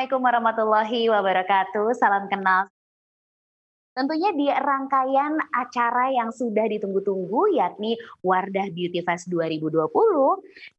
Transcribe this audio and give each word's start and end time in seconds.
Assalamualaikum 0.00 0.32
warahmatullahi 0.32 1.02
wabarakatuh. 1.12 1.92
Salam 1.92 2.24
kenal. 2.32 2.64
Tentunya 3.92 4.32
di 4.32 4.48
rangkaian 4.48 5.36
acara 5.52 6.08
yang 6.08 6.32
sudah 6.32 6.64
ditunggu-tunggu 6.72 7.52
yakni 7.52 8.00
Wardah 8.24 8.72
Beauty 8.72 9.04
Fest 9.04 9.28
2020, 9.28 9.76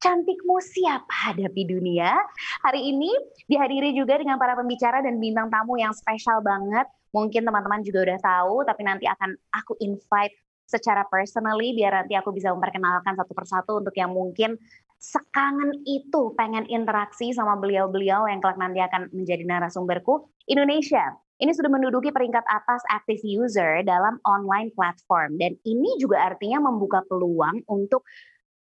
Cantikmu 0.01 0.57
Siap 0.57 1.05
Hadapi 1.05 1.69
Dunia. 1.69 2.17
Hari 2.65 2.81
ini 2.81 3.13
dihadiri 3.45 3.93
juga 3.93 4.17
dengan 4.17 4.41
para 4.41 4.57
pembicara 4.57 5.05
dan 5.05 5.21
bintang 5.21 5.53
tamu 5.53 5.77
yang 5.77 5.93
spesial 5.93 6.41
banget. 6.41 6.89
Mungkin 7.13 7.45
teman-teman 7.45 7.85
juga 7.85 8.09
udah 8.09 8.19
tahu, 8.25 8.65
tapi 8.65 8.81
nanti 8.89 9.05
akan 9.05 9.37
aku 9.53 9.77
invite 9.85 10.33
secara 10.65 11.05
personally 11.05 11.77
biar 11.77 11.93
nanti 11.93 12.17
aku 12.17 12.33
bisa 12.33 12.49
memperkenalkan 12.49 13.13
satu 13.13 13.37
persatu 13.37 13.85
untuk 13.85 13.93
yang 13.93 14.09
mungkin 14.09 14.57
sekangen 15.01 15.81
itu 15.89 16.31
pengen 16.37 16.69
interaksi 16.69 17.33
sama 17.33 17.57
beliau-beliau 17.57 18.29
yang 18.29 18.37
kelak 18.37 18.61
nanti 18.61 18.85
akan 18.85 19.09
menjadi 19.09 19.41
narasumberku. 19.49 20.29
Indonesia 20.45 21.17
ini 21.41 21.57
sudah 21.57 21.73
menduduki 21.73 22.13
peringkat 22.13 22.45
atas 22.45 22.85
active 22.93 23.17
user 23.25 23.81
dalam 23.81 24.21
online 24.29 24.69
platform 24.77 25.41
dan 25.41 25.57
ini 25.65 25.97
juga 25.97 26.21
artinya 26.21 26.69
membuka 26.69 27.01
peluang 27.09 27.65
untuk 27.65 28.05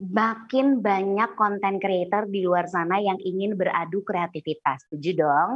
makin 0.00 0.80
banyak 0.80 1.36
konten 1.36 1.76
creator 1.76 2.24
di 2.24 2.40
luar 2.40 2.64
sana 2.64 2.96
yang 3.04 3.20
ingin 3.20 3.52
beradu 3.52 4.00
kreativitas. 4.00 4.88
Setuju 4.88 5.20
dong? 5.20 5.50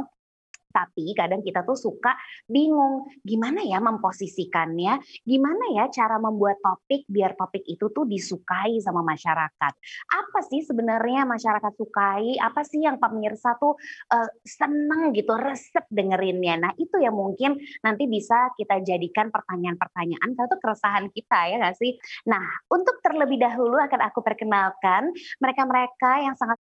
Tapi 0.75 1.15
kadang 1.15 1.39
kita 1.39 1.63
tuh 1.63 1.79
suka 1.79 2.11
bingung 2.43 3.07
gimana 3.23 3.63
ya 3.63 3.79
memposisikannya, 3.79 4.99
gimana 5.23 5.65
ya 5.71 5.87
cara 5.87 6.19
membuat 6.19 6.59
topik 6.59 7.07
biar 7.07 7.39
topik 7.39 7.63
itu 7.63 7.87
tuh 7.95 8.03
disukai 8.03 8.83
sama 8.83 8.99
masyarakat. 9.07 9.73
Apa 10.11 10.39
sih 10.51 10.67
sebenarnya 10.67 11.23
masyarakat 11.23 11.73
sukai? 11.79 12.35
Apa 12.43 12.67
sih 12.67 12.83
yang 12.83 12.99
pemirsa 12.99 13.55
tuh 13.55 13.79
uh, 14.11 14.29
seneng 14.43 15.15
gitu, 15.15 15.31
resep 15.39 15.87
dengerinnya. 15.87 16.59
Nah 16.59 16.71
itu 16.75 16.99
yang 16.99 17.15
mungkin 17.15 17.55
nanti 17.79 18.11
bisa 18.11 18.51
kita 18.59 18.83
jadikan 18.83 19.31
pertanyaan-pertanyaan 19.31 20.35
itu 20.35 20.57
keresahan 20.59 21.05
kita 21.15 21.39
ya 21.47 21.55
nggak 21.61 21.77
sih? 21.79 21.95
Nah 22.27 22.43
untuk 22.67 22.99
terlebih 22.99 23.39
dahulu 23.39 23.79
akan 23.79 24.01
aku 24.11 24.19
perkenalkan 24.25 25.13
mereka-mereka 25.39 26.25
yang 26.25 26.35
sangat 26.35 26.59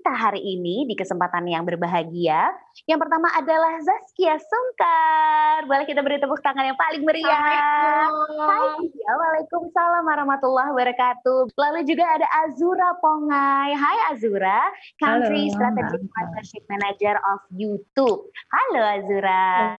kita 0.00 0.16
hari 0.16 0.40
ini 0.40 0.88
di 0.88 0.96
kesempatan 0.96 1.44
yang 1.44 1.60
berbahagia. 1.68 2.48
Yang 2.88 3.04
pertama 3.04 3.28
adalah 3.36 3.76
Zaskia 3.84 4.40
Sungkar. 4.40 5.68
Boleh 5.68 5.84
kita 5.84 6.00
beri 6.00 6.16
tepuk 6.16 6.40
tangan 6.40 6.72
yang 6.72 6.78
paling 6.80 7.04
meriah. 7.04 7.28
Hai, 7.28 8.80
Waalaikumsalam 8.96 10.00
warahmatullahi 10.00 10.72
wabarakatuh. 10.72 11.52
Lalu 11.52 11.84
juga 11.84 12.16
ada 12.16 12.24
Azura 12.48 12.96
Pongai. 12.96 13.76
Hai 13.76 14.16
Azura, 14.16 14.72
Country 14.96 15.52
Halo. 15.52 15.68
Strategic 15.68 16.02
Partnership 16.16 16.64
Manager 16.72 17.14
of 17.36 17.44
YouTube. 17.52 18.24
Halo 18.48 18.80
Azura. 18.80 19.76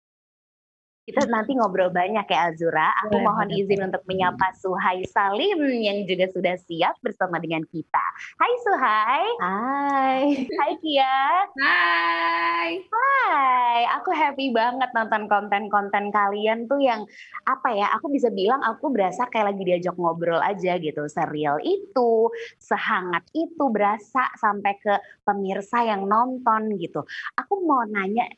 Kita 1.10 1.26
nanti 1.26 1.58
ngobrol 1.58 1.90
banyak 1.90 2.22
ya 2.22 2.54
Azura. 2.54 2.94
Aku 3.02 3.18
boleh, 3.18 3.26
mohon 3.26 3.50
boleh, 3.50 3.66
izin 3.66 3.82
untuk 3.82 4.06
menyapa 4.06 4.54
Suhai 4.54 5.02
Salim 5.10 5.58
yang 5.82 6.06
juga 6.06 6.30
sudah 6.30 6.54
siap 6.54 7.02
bersama 7.02 7.42
dengan 7.42 7.66
kita. 7.66 8.06
Hai 8.38 8.52
Suhai. 8.62 9.24
Hai. 9.42 10.22
Hai 10.46 10.72
Kia. 10.78 11.18
Hai. 11.58 12.70
Hai. 12.86 13.80
Aku 13.98 14.14
happy 14.14 14.54
banget 14.54 14.86
nonton 14.94 15.26
konten-konten 15.26 16.14
kalian 16.14 16.70
tuh 16.70 16.78
yang 16.78 17.02
apa 17.42 17.74
ya? 17.74 17.90
Aku 17.98 18.06
bisa 18.06 18.30
bilang 18.30 18.62
aku 18.62 18.94
berasa 18.94 19.26
kayak 19.26 19.50
lagi 19.50 19.66
diajak 19.66 19.98
ngobrol 19.98 20.38
aja 20.38 20.78
gitu. 20.78 21.10
Serial 21.10 21.58
itu, 21.66 22.30
sehangat 22.62 23.26
itu 23.34 23.64
berasa 23.66 24.30
sampai 24.38 24.78
ke 24.78 24.94
pemirsa 25.26 25.82
yang 25.82 26.06
nonton 26.06 26.78
gitu. 26.78 27.02
Aku 27.34 27.66
mau 27.66 27.82
nanya 27.82 28.30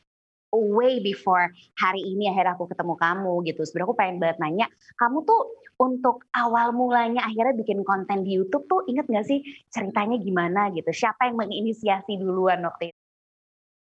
way 0.57 1.01
before 1.01 1.49
hari 1.77 2.01
ini 2.01 2.29
akhirnya 2.29 2.53
aku 2.53 2.69
ketemu 2.69 2.93
kamu 2.95 3.33
gitu. 3.49 3.61
Sebenarnya 3.65 3.87
aku 3.89 3.97
pengen 3.97 4.17
banget 4.21 4.37
nanya, 4.39 4.67
kamu 4.97 5.17
tuh 5.25 5.41
untuk 5.81 6.29
awal 6.31 6.71
mulanya 6.71 7.25
akhirnya 7.25 7.57
bikin 7.57 7.81
konten 7.81 8.21
di 8.21 8.37
YouTube 8.37 8.69
tuh 8.69 8.85
inget 8.85 9.09
gak 9.09 9.25
sih 9.25 9.41
ceritanya 9.73 10.21
gimana 10.21 10.69
gitu? 10.71 10.89
Siapa 10.93 11.27
yang 11.27 11.37
menginisiasi 11.41 12.21
duluan 12.21 12.61
waktu 12.63 12.93
itu? 12.93 12.99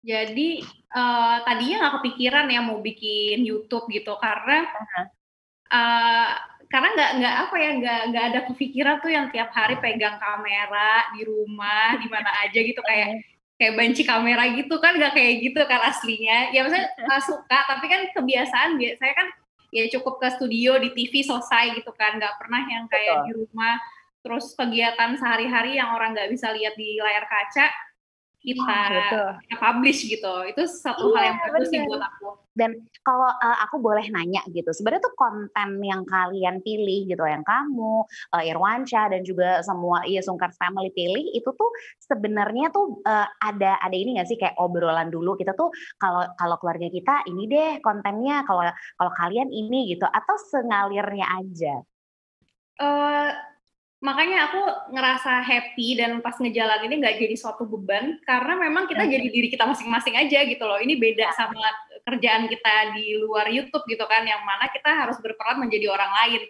Jadi 0.04 0.60
uh, 0.92 1.38
tadinya 1.48 1.88
nggak 1.88 1.96
kepikiran 2.04 2.52
ya 2.52 2.60
mau 2.60 2.84
bikin 2.84 3.48
YouTube 3.48 3.88
gitu 3.88 4.20
karena 4.20 4.68
uh-huh. 4.68 5.06
uh, 5.72 6.32
karena 6.68 6.90
nggak 6.92 7.12
nggak 7.22 7.36
apa 7.48 7.56
ya 7.56 7.70
nggak 7.80 8.02
nggak 8.12 8.26
ada 8.34 8.40
kepikiran 8.52 8.96
tuh 9.00 9.12
yang 9.16 9.32
tiap 9.32 9.56
hari 9.56 9.80
pegang 9.80 10.20
kamera 10.20 11.08
di 11.16 11.24
rumah 11.24 11.96
di 12.02 12.08
mana 12.12 12.36
aja 12.44 12.60
gitu 12.60 12.84
kayak 12.84 13.24
kayak 13.62 13.74
banci 13.78 14.04
kamera 14.04 14.44
gitu 14.58 14.76
kan 14.82 14.98
gak 14.98 15.14
kayak 15.14 15.46
gitu 15.46 15.62
kan 15.70 15.80
aslinya 15.88 16.52
ya 16.52 16.66
maksudnya 16.66 16.90
uh, 17.06 17.22
suka 17.30 17.60
tapi 17.70 17.86
kan 17.88 18.02
kebiasaan 18.12 18.78
saya 18.80 19.14
kan 19.14 19.28
ya 19.74 19.90
cukup 19.90 20.22
ke 20.22 20.28
studio 20.38 20.78
di 20.78 20.94
TV 20.94 21.26
selesai 21.26 21.82
gitu 21.82 21.90
kan 21.98 22.22
nggak 22.22 22.38
pernah 22.38 22.62
yang 22.70 22.86
kayak 22.86 23.26
Betul. 23.26 23.26
di 23.26 23.32
rumah 23.42 23.76
terus 24.24 24.46
kegiatan 24.54 25.18
sehari-hari 25.18 25.82
yang 25.82 25.92
orang 25.98 26.14
nggak 26.14 26.30
bisa 26.30 26.54
lihat 26.54 26.78
di 26.78 27.02
layar 27.02 27.26
kaca 27.26 27.68
kita 28.44 29.40
ya, 29.40 29.56
publish 29.56 30.04
gitu. 30.04 30.34
Itu 30.52 30.68
satu 30.68 31.16
iya, 31.16 31.16
hal 31.16 31.24
yang 31.24 31.38
bagus 31.48 31.68
sih 31.72 31.80
buat 31.88 32.04
aku. 32.04 32.30
Dan 32.54 32.86
kalau 33.02 33.26
uh, 33.26 33.58
aku 33.66 33.82
boleh 33.82 34.06
nanya 34.14 34.46
gitu, 34.54 34.70
sebenarnya 34.70 35.10
tuh 35.10 35.16
konten 35.18 35.82
yang 35.82 36.06
kalian 36.06 36.62
pilih 36.62 37.10
gitu, 37.10 37.24
yang 37.26 37.42
kamu, 37.42 38.06
uh, 38.30 38.44
Irwansyah 38.46 39.10
dan 39.10 39.26
juga 39.26 39.66
semua 39.66 40.06
iya 40.06 40.22
Sungkar 40.22 40.54
Family 40.54 40.94
pilih 40.94 41.34
itu 41.34 41.50
tuh 41.50 41.72
sebenarnya 41.98 42.70
tuh 42.70 43.02
uh, 43.10 43.26
ada 43.42 43.82
ada 43.82 43.96
ini 43.98 44.22
nggak 44.22 44.30
sih 44.30 44.38
kayak 44.38 44.54
obrolan 44.62 45.10
dulu 45.10 45.34
kita 45.34 45.58
tuh 45.58 45.74
kalau 45.98 46.30
kalau 46.38 46.56
keluarga 46.62 46.94
kita 46.94 47.26
ini 47.26 47.50
deh 47.50 47.72
kontennya, 47.82 48.46
kalau 48.46 48.70
kalau 49.02 49.12
kalian 49.18 49.50
ini 49.50 49.98
gitu 49.98 50.06
atau 50.06 50.36
sengalirnya 50.54 51.26
aja? 51.34 51.82
Uh, 52.78 53.34
makanya 54.04 54.52
aku 54.52 54.60
ngerasa 54.92 55.40
happy 55.48 55.96
dan 55.96 56.20
pas 56.20 56.36
ngejalan 56.36 56.84
ini 56.92 57.00
nggak 57.00 57.24
jadi 57.24 57.36
suatu 57.40 57.64
beban 57.64 58.20
karena 58.28 58.60
memang 58.60 58.84
kita 58.92 59.08
jadi 59.08 59.32
diri 59.32 59.48
kita 59.48 59.64
masing-masing 59.64 60.20
aja 60.20 60.44
gitu 60.44 60.64
loh. 60.68 60.76
Ini 60.76 61.00
beda 61.00 61.32
sama 61.32 61.64
kerjaan 62.04 62.52
kita 62.52 63.00
di 63.00 63.16
luar 63.24 63.48
YouTube 63.48 63.88
gitu 63.88 64.04
kan 64.04 64.28
yang 64.28 64.44
mana 64.44 64.68
kita 64.76 64.92
harus 64.92 65.16
berperan 65.24 65.64
menjadi 65.64 65.88
orang 65.88 66.12
lain. 66.20 66.44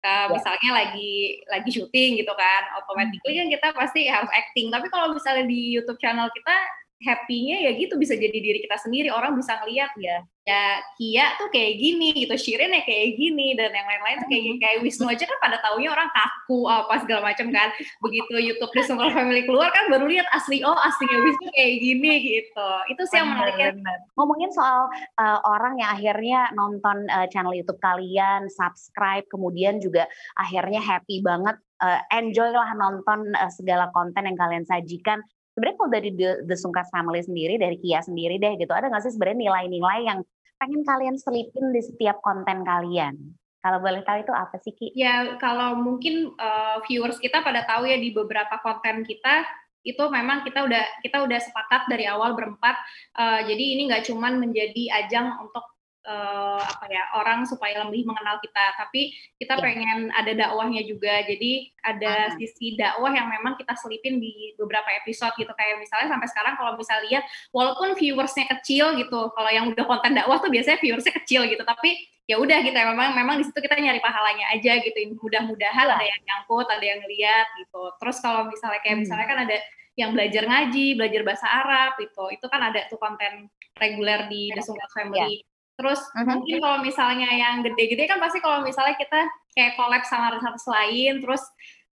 Uh, 0.00 0.32
misalnya 0.32 0.70
lagi 0.72 1.44
lagi 1.44 1.76
syuting 1.76 2.24
gitu 2.24 2.32
kan 2.32 2.62
automatically 2.72 3.36
kan 3.36 3.48
kita 3.52 3.68
pasti 3.74 4.06
harus 4.06 4.30
acting. 4.30 4.70
Tapi 4.70 4.86
kalau 4.86 5.10
misalnya 5.10 5.50
di 5.50 5.74
YouTube 5.76 5.98
channel 5.98 6.30
kita 6.30 6.56
happy-nya 7.00 7.64
ya 7.64 7.70
gitu 7.80 7.96
bisa 7.96 8.12
jadi 8.12 8.34
diri 8.34 8.60
kita 8.60 8.76
sendiri 8.76 9.08
orang 9.08 9.32
bisa 9.32 9.56
ngeliat 9.60 9.92
ya 9.96 10.20
ya 10.50 10.82
Kia 10.98 11.36
tuh 11.38 11.48
kayak 11.52 11.78
gini 11.78 12.10
gitu 12.16 12.34
Shirin 12.34 12.72
ya 12.74 12.82
kayak 12.82 13.14
gini 13.14 13.54
dan 13.54 13.70
yang 13.70 13.86
lain-lain 13.86 14.16
tuh 14.24 14.28
kayak 14.28 14.58
kayak 14.58 14.78
Wisnu 14.82 15.06
aja 15.06 15.24
kan 15.28 15.38
pada 15.38 15.56
taunya 15.62 15.92
orang 15.92 16.08
kaku 16.10 16.66
apa 16.66 16.94
segala 17.04 17.30
macam 17.30 17.46
kan. 17.54 17.68
Begitu 18.02 18.34
YouTube 18.50 18.72
Summer 18.82 19.12
Family 19.12 19.44
keluar 19.46 19.70
kan 19.70 19.92
baru 19.92 20.10
lihat 20.10 20.26
asli 20.34 20.64
oh 20.64 20.74
aslinya 20.74 21.18
Wisnu 21.22 21.48
kayak 21.54 21.74
gini 21.78 22.12
gitu. 22.24 22.70
Itu 22.90 23.02
sih 23.06 23.16
yang 23.20 23.30
menariknya 23.30 23.78
ngomongin 24.18 24.50
soal 24.50 24.90
uh, 25.20 25.38
orang 25.46 25.78
yang 25.78 25.90
akhirnya 25.94 26.40
nonton 26.56 27.06
uh, 27.12 27.28
channel 27.30 27.54
YouTube 27.54 27.78
kalian 27.78 28.48
subscribe 28.50 29.24
kemudian 29.30 29.78
juga 29.78 30.08
akhirnya 30.34 30.82
happy 30.82 31.22
banget 31.22 31.60
uh, 31.84 32.00
enjoy 32.10 32.50
lah 32.50 32.72
nonton 32.74 33.32
uh, 33.36 33.52
segala 33.52 33.92
konten 33.94 34.26
yang 34.26 34.38
kalian 34.40 34.64
sajikan 34.66 35.20
sebenarnya 35.54 35.76
kalau 35.78 35.90
dari 35.92 36.10
The, 36.14 36.30
The 36.46 36.56
Sungkas 36.56 36.88
Family 36.90 37.20
sendiri, 37.22 37.58
dari 37.58 37.76
Kia 37.78 38.00
sendiri 38.02 38.38
deh 38.38 38.56
gitu, 38.58 38.70
ada 38.70 38.88
nggak 38.88 39.02
sih 39.06 39.14
sebenarnya 39.14 39.50
nilai-nilai 39.50 40.00
yang 40.06 40.18
pengen 40.60 40.82
kalian 40.84 41.16
selipin 41.16 41.72
di 41.72 41.80
setiap 41.80 42.20
konten 42.20 42.62
kalian? 42.62 43.16
Kalau 43.60 43.78
boleh 43.80 44.00
tahu 44.04 44.24
itu 44.24 44.32
apa 44.32 44.56
sih 44.60 44.72
Ki? 44.72 44.88
Ya 44.96 45.36
kalau 45.36 45.76
mungkin 45.76 46.32
uh, 46.40 46.80
viewers 46.88 47.20
kita 47.20 47.44
pada 47.44 47.68
tahu 47.68 47.84
ya 47.84 48.00
di 48.00 48.08
beberapa 48.12 48.56
konten 48.64 49.04
kita 49.04 49.44
itu 49.80 50.00
memang 50.12 50.44
kita 50.44 50.64
udah 50.64 50.84
kita 51.00 51.24
udah 51.24 51.40
sepakat 51.40 51.88
dari 51.88 52.08
awal 52.08 52.36
berempat. 52.36 52.76
Uh, 53.16 53.44
jadi 53.44 53.64
ini 53.76 53.92
nggak 53.92 54.08
cuman 54.08 54.40
menjadi 54.40 55.04
ajang 55.04 55.36
untuk 55.44 55.64
uh, 56.06 56.60
apa 56.60 56.84
ya 56.88 57.02
orang 57.16 57.44
supaya 57.44 57.84
lebih 57.84 58.08
mengenal 58.08 58.40
kita 58.40 58.64
tapi 58.76 59.12
kita 59.36 59.56
ya. 59.56 59.62
pengen 59.62 59.98
ada 60.12 60.32
dakwahnya 60.32 60.82
juga 60.84 61.24
jadi 61.24 61.52
ada 61.84 62.12
uh 62.12 62.38
sisi 62.40 62.78
dakwah 62.78 63.10
yang 63.12 63.28
memang 63.28 63.58
kita 63.58 63.74
selipin 63.76 64.16
di 64.16 64.54
beberapa 64.56 64.86
episode 65.02 65.34
gitu 65.36 65.50
kayak 65.52 65.76
misalnya 65.82 66.08
sampai 66.08 66.28
sekarang 66.30 66.54
kalau 66.56 66.72
misalnya 66.78 67.04
lihat 67.10 67.24
walaupun 67.52 67.92
viewersnya 67.98 68.48
kecil 68.48 68.96
gitu 68.96 69.28
kalau 69.34 69.50
yang 69.50 69.68
udah 69.68 69.84
konten 69.84 70.16
dakwah 70.16 70.40
tuh 70.40 70.48
biasanya 70.48 70.78
viewersnya 70.80 71.12
kecil 71.20 71.44
gitu 71.50 71.60
tapi 71.66 72.00
ya 72.24 72.38
udah 72.38 72.62
gitu 72.64 72.72
ya 72.72 72.86
memang 72.86 73.12
memang 73.12 73.36
di 73.42 73.44
situ 73.44 73.58
kita 73.60 73.76
nyari 73.76 73.98
pahalanya 74.00 74.56
aja 74.56 74.78
gitu 74.80 74.96
mudah-mudahan 75.20 75.86
ya. 75.90 75.96
ada 75.98 76.04
yang 76.06 76.20
nyangkut 76.22 76.66
ada 76.70 76.84
yang 76.86 77.02
lihat 77.04 77.46
gitu 77.60 77.82
terus 77.98 78.16
kalau 78.22 78.46
misalnya 78.48 78.80
kayak 78.80 78.94
hmm. 78.96 79.02
misalnya 79.04 79.26
kan 79.26 79.38
ada 79.44 79.56
yang 79.98 80.16
belajar 80.16 80.48
ngaji, 80.48 80.96
belajar 80.96 81.20
bahasa 81.26 81.46
Arab 81.50 82.00
itu, 82.00 82.24
itu 82.32 82.46
kan 82.48 82.60
ada 82.72 82.88
tuh 82.88 82.96
konten 82.96 83.52
reguler 83.76 84.30
di 84.32 84.48
The 84.54 84.62
Sungguh 84.64 84.90
Family. 84.96 85.44
Terus 85.80 86.00
uh-huh. 86.12 86.28
mungkin 86.28 86.60
kalau 86.60 86.78
misalnya 86.84 87.32
yang 87.32 87.64
gede-gede 87.64 88.04
kan 88.04 88.20
pasti 88.20 88.44
kalau 88.44 88.60
misalnya 88.60 89.00
kita 89.00 89.24
kayak 89.56 89.80
collab 89.80 90.04
sama 90.04 90.36
satu 90.36 90.68
lain, 90.68 91.24
terus 91.24 91.40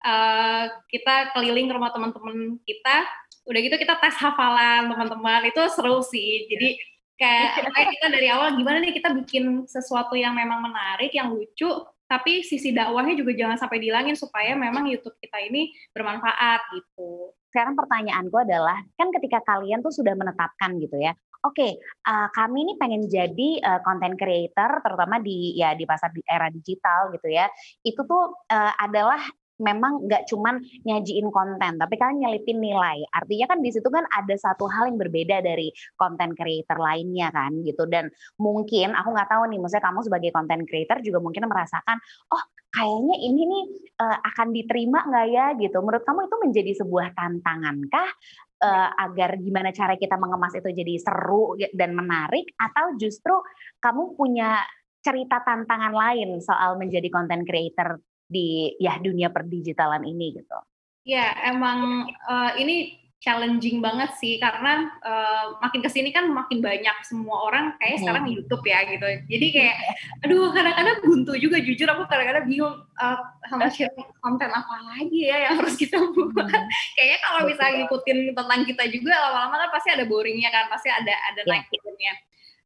uh, 0.02 0.66
kita 0.90 1.30
keliling 1.38 1.70
ke 1.70 1.74
rumah 1.78 1.94
teman-teman 1.94 2.58
kita, 2.66 3.06
udah 3.46 3.60
gitu 3.62 3.76
kita 3.78 3.94
tes 4.02 4.18
hafalan 4.18 4.90
teman-teman 4.90 5.46
itu 5.46 5.62
seru 5.70 6.02
sih 6.02 6.50
jadi 6.50 6.74
kayak, 7.14 7.48
kayak 7.74 7.88
kita 7.94 8.06
dari 8.10 8.28
awal 8.28 8.58
gimana 8.58 8.82
nih 8.82 8.98
kita 8.98 9.14
bikin 9.14 9.64
sesuatu 9.70 10.18
yang 10.18 10.34
memang 10.34 10.66
menarik 10.66 11.14
yang 11.14 11.30
lucu 11.30 11.70
tapi 12.06 12.46
sisi 12.46 12.70
dakwahnya 12.70 13.18
juga 13.18 13.34
jangan 13.34 13.58
sampai 13.58 13.82
dihilangin 13.82 14.14
supaya 14.14 14.54
memang 14.54 14.86
YouTube 14.86 15.18
kita 15.18 15.42
ini 15.42 15.74
bermanfaat 15.90 16.70
gitu. 16.70 17.34
Sekarang 17.56 17.72
pertanyaanku 17.72 18.36
adalah 18.36 18.84
kan 19.00 19.08
ketika 19.16 19.40
kalian 19.40 19.80
tuh 19.80 19.88
sudah 19.88 20.12
menetapkan 20.12 20.76
gitu 20.76 21.00
ya, 21.00 21.16
oke 21.40 21.56
okay, 21.56 21.80
uh, 22.04 22.28
kami 22.36 22.68
ini 22.68 22.76
pengen 22.76 23.08
jadi 23.08 23.64
uh, 23.64 23.80
content 23.80 24.12
creator 24.12 24.84
terutama 24.84 25.16
di 25.24 25.56
ya 25.56 25.72
di 25.72 25.88
pasar 25.88 26.12
di 26.12 26.20
era 26.28 26.52
digital 26.52 27.08
gitu 27.16 27.32
ya, 27.32 27.48
itu 27.80 27.96
tuh 27.96 28.36
uh, 28.52 28.72
adalah 28.76 29.24
memang 29.56 30.04
nggak 30.04 30.28
cuman 30.28 30.60
nyajiin 30.84 31.28
konten, 31.32 31.80
tapi 31.80 31.94
kalian 31.96 32.28
nyelipin 32.28 32.60
nilai. 32.60 33.04
Artinya 33.12 33.46
kan 33.56 33.58
di 33.64 33.70
situ 33.72 33.88
kan 33.88 34.04
ada 34.08 34.34
satu 34.36 34.68
hal 34.68 34.92
yang 34.92 34.98
berbeda 35.00 35.40
dari 35.40 35.72
konten 35.96 36.36
creator 36.36 36.76
lainnya 36.76 37.32
kan 37.32 37.64
gitu. 37.64 37.88
Dan 37.88 38.12
mungkin 38.36 38.92
aku 38.92 39.08
nggak 39.16 39.30
tahu 39.32 39.42
nih, 39.48 39.58
maksudnya 39.60 39.84
kamu 39.84 40.00
sebagai 40.04 40.30
content 40.32 40.62
creator 40.68 40.98
juga 41.00 41.18
mungkin 41.24 41.48
merasakan, 41.48 41.96
oh 42.32 42.42
kayaknya 42.76 43.16
ini 43.24 43.42
nih 43.48 43.64
uh, 44.04 44.18
akan 44.20 44.48
diterima 44.52 44.98
nggak 45.08 45.26
ya 45.32 45.46
gitu. 45.56 45.78
Menurut 45.80 46.04
kamu 46.04 46.28
itu 46.28 46.36
menjadi 46.44 46.72
sebuah 46.84 47.06
tantangan 47.16 47.76
kah? 47.88 48.10
Uh, 48.56 48.88
agar 48.96 49.36
gimana 49.36 49.68
cara 49.68 50.00
kita 50.00 50.16
mengemas 50.16 50.56
itu 50.56 50.72
jadi 50.72 50.96
seru 50.96 51.60
dan 51.76 51.92
menarik 51.92 52.56
atau 52.56 52.96
justru 52.96 53.36
kamu 53.84 54.16
punya 54.16 54.64
cerita 55.04 55.44
tantangan 55.44 55.92
lain 55.92 56.40
soal 56.40 56.80
menjadi 56.80 57.12
content 57.12 57.44
creator 57.44 58.00
di 58.26 58.74
ya 58.82 58.98
dunia 58.98 59.30
perdigitalan 59.30 60.02
ini 60.06 60.42
gitu. 60.42 60.58
Ya 61.06 61.34
emang 61.46 62.10
uh, 62.26 62.52
ini 62.58 63.06
challenging 63.16 63.80
banget 63.80 64.12
sih 64.20 64.36
karena 64.36 64.92
uh, 65.00 65.58
makin 65.58 65.80
ke 65.80 65.90
sini 65.90 66.12
kan 66.12 66.28
makin 66.30 66.60
banyak 66.60 66.94
semua 67.02 67.48
orang 67.48 67.74
kayak 67.80 67.98
sekarang 68.04 68.28
di 68.28 68.38
YouTube 68.38 68.62
ya 68.62 68.84
gitu. 68.86 69.02
Jadi 69.02 69.46
kayak 69.50 69.76
aduh 70.22 70.52
kadang-kadang 70.52 71.02
buntu 71.02 71.32
juga 71.34 71.58
jujur 71.58 71.88
aku 71.90 72.04
kadang-kadang 72.06 72.44
bingung 72.44 72.76
uh, 72.76 73.18
sama 73.48 73.66
share 73.72 73.90
konten 74.20 74.46
apa 74.52 74.74
lagi 74.94 75.26
ya 75.26 75.48
yang 75.48 75.58
harus 75.58 75.74
kita 75.74 75.96
buat. 75.96 76.46
Hmm. 76.46 76.68
Kayaknya 76.94 77.18
kalau 77.24 77.40
bisa 77.48 77.64
ngikutin 77.66 78.18
tentang 78.36 78.60
kita 78.68 78.84
juga 78.94 79.12
lama-lama 79.16 79.54
kan 79.64 79.70
pasti 79.74 79.88
ada 79.90 80.04
boringnya 80.04 80.50
kan, 80.52 80.70
pasti 80.70 80.92
ada 80.92 81.14
ada 81.32 81.40
yeah. 81.42 81.50
naik 81.50 81.66
turunnya. 81.72 82.14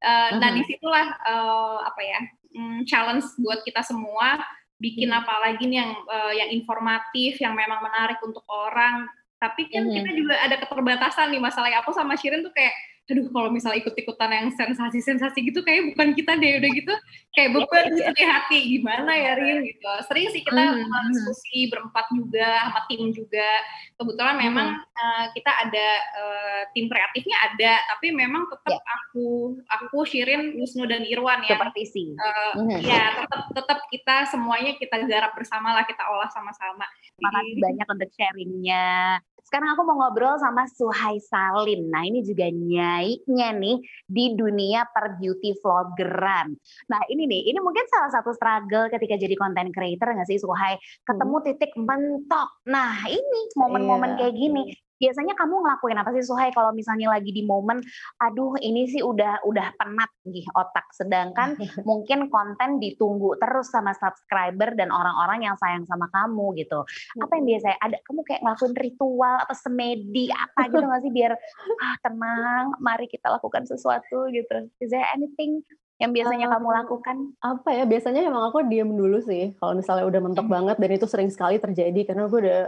Uh, 0.01 0.29
Nah 0.41 0.51
di 0.57 0.63
situlah 0.65 1.09
uh, 1.25 1.79
apa 1.85 2.01
ya 2.05 2.21
um, 2.59 2.83
challenge 2.85 3.25
buat 3.39 3.63
kita 3.63 3.81
semua 3.87 4.41
bikin 4.81 5.13
hmm. 5.13 5.21
apa 5.21 5.35
lagi 5.45 5.69
nih 5.69 5.79
yang 5.85 5.93
uh, 6.09 6.33
yang 6.33 6.51
informatif, 6.51 7.37
yang 7.39 7.53
memang 7.53 7.85
menarik 7.85 8.19
untuk 8.25 8.43
orang. 8.49 9.07
Tapi 9.37 9.69
kan 9.69 9.87
hmm. 9.87 9.95
kita 9.95 10.11
juga 10.17 10.35
ada 10.41 10.57
keterbatasan 10.57 11.31
nih 11.33 11.41
masalahnya 11.41 11.85
aku 11.85 11.93
sama 11.93 12.17
Shirin 12.17 12.43
tuh 12.43 12.53
kayak 12.53 12.73
aduh 13.11 13.27
kalau 13.35 13.51
misalnya 13.51 13.83
ikut-ikutan 13.83 14.31
yang 14.31 14.49
sensasi-sensasi 14.55 15.43
gitu 15.43 15.67
kayak 15.67 15.93
bukan 15.93 16.15
kita 16.15 16.39
deh 16.39 16.63
udah 16.63 16.71
gitu. 16.71 16.95
Kayak 17.35 17.51
beban 17.59 17.87
gitu 17.95 18.11
di 18.15 18.25
hati. 18.27 18.59
Gimana 18.79 19.11
ya 19.11 19.33
Rin? 19.35 19.67
Gitu. 19.67 19.93
Sering 20.07 20.27
sih 20.31 20.43
kita 20.47 20.63
mm-hmm. 20.79 21.11
diskusi 21.11 21.67
berempat 21.67 22.07
juga 22.15 22.71
sama 22.71 22.81
tim 22.87 23.03
juga. 23.11 23.51
Kebetulan 23.99 24.37
memang 24.39 24.69
mm-hmm. 24.79 25.03
uh, 25.03 25.25
kita 25.35 25.51
ada 25.51 25.89
uh, 26.23 26.61
tim 26.71 26.87
kreatifnya 26.87 27.37
ada 27.51 27.73
tapi 27.91 28.15
memang 28.15 28.47
tetap 28.47 28.79
yeah. 28.79 28.97
aku 29.03 29.59
aku 29.67 29.97
Shirin 30.07 30.55
Wisnu 30.55 30.87
dan 30.87 31.03
Irwan 31.03 31.43
ya. 31.47 31.59
Seperti 31.59 31.83
sih 31.91 32.09
uh, 32.15 32.63
mm-hmm. 32.63 32.81
ya 32.87 33.27
tetap 33.27 33.43
tetap 33.51 33.79
kita 33.91 34.17
semuanya 34.31 34.79
kita 34.79 35.03
garap 35.11 35.35
bersama 35.35 35.75
lah 35.75 35.83
kita 35.83 36.07
olah 36.07 36.31
sama-sama. 36.31 36.87
Makasih 37.19 37.59
banyak 37.59 37.87
untuk 37.91 38.11
sharingnya 38.15 39.19
sekarang 39.47 39.73
aku 39.75 39.83
mau 39.87 39.97
ngobrol 40.07 40.37
sama 40.37 40.69
Suhai 40.69 41.21
Salim. 41.23 41.89
Nah 41.89 42.05
ini 42.05 42.21
juga 42.25 42.49
nyaiknya 42.51 43.49
nih 43.57 43.77
di 44.07 44.25
dunia 44.37 44.85
per 44.91 45.17
beauty 45.17 45.57
vloggeran. 45.61 46.55
Nah 46.91 47.01
ini 47.09 47.27
nih, 47.27 47.51
ini 47.55 47.59
mungkin 47.59 47.85
salah 47.89 48.11
satu 48.13 48.35
struggle 48.37 48.91
ketika 48.93 49.17
jadi 49.17 49.35
content 49.39 49.71
creator 49.73 50.13
nggak 50.13 50.29
sih 50.29 50.41
Suhai? 50.41 50.77
Ketemu 51.07 51.37
hmm. 51.37 51.45
titik 51.49 51.73
mentok. 51.79 52.49
Nah 52.69 53.05
ini 53.09 53.41
momen-momen 53.57 54.17
yeah. 54.17 54.19
kayak 54.27 54.35
gini 54.37 54.63
biasanya 55.01 55.33
kamu 55.33 55.65
ngelakuin 55.65 55.97
apa 55.97 56.13
sih 56.13 56.23
Suhai 56.23 56.53
kalau 56.53 56.77
misalnya 56.77 57.17
lagi 57.17 57.33
di 57.33 57.43
momen 57.49 57.81
aduh 58.21 58.61
ini 58.61 58.85
sih 58.87 59.01
udah 59.01 59.41
udah 59.49 59.73
penat 59.81 60.11
nih 60.29 60.45
otak. 60.53 60.87
Sedangkan 60.93 61.57
mungkin 61.89 62.29
konten 62.29 62.79
ditunggu 62.79 63.41
terus 63.41 63.73
sama 63.73 63.97
subscriber 63.97 64.77
dan 64.77 64.93
orang-orang 64.93 65.49
yang 65.49 65.57
sayang 65.57 65.89
sama 65.89 66.07
kamu 66.13 66.53
gitu. 66.61 66.85
Apa 67.25 67.33
yang 67.41 67.47
biasanya 67.49 67.77
ada 67.81 67.97
kamu 68.05 68.21
kayak 68.29 68.41
ngelakuin 68.45 68.75
ritual 68.77 69.35
atau 69.41 69.57
semedi 69.57 70.29
apa 70.29 70.69
gitu 70.69 70.85
nggak 70.85 71.03
sih 71.03 71.13
biar 71.13 71.33
ah 71.81 71.97
tenang 72.05 72.77
mari 72.79 73.09
kita 73.09 73.33
lakukan 73.33 73.65
sesuatu 73.65 74.29
gitu. 74.29 74.69
Is 74.85 74.93
there 74.93 75.07
anything 75.17 75.65
yang 76.01 76.17
biasanya 76.17 76.49
uh, 76.49 76.53
kamu 76.57 76.69
lakukan? 76.83 77.17
Apa 77.45 77.69
ya? 77.77 77.85
Biasanya 77.85 78.21
emang 78.25 78.49
aku 78.49 78.65
diem 78.65 78.89
dulu 78.89 79.21
sih. 79.21 79.53
Kalau 79.61 79.77
misalnya 79.77 80.09
udah 80.09 80.21
mentok 80.25 80.47
hmm. 80.49 80.55
banget 80.57 80.77
dan 80.81 80.91
itu 80.97 81.07
sering 81.07 81.29
sekali 81.29 81.61
terjadi 81.61 82.09
karena 82.09 82.27
gue 82.27 82.41
udah 82.41 82.61